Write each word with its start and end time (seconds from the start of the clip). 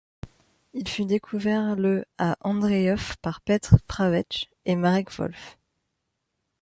Il 0.73 0.89
fut 0.89 1.05
découvert 1.05 1.75
le 1.75 2.05
à 2.17 2.35
Ondřejov 2.43 3.17
par 3.21 3.39
Petr 3.41 3.75
Pravec 3.85 4.49
et 4.65 4.75
Marek 4.75 5.11
Wolf. 5.11 5.59